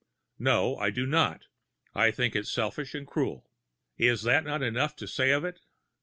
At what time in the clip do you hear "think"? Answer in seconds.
2.09-2.35